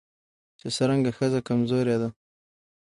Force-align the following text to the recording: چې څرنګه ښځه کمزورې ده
چې 0.59 0.67
څرنګه 0.77 1.11
ښځه 1.17 1.39
کمزورې 1.47 1.95
ده 2.01 2.09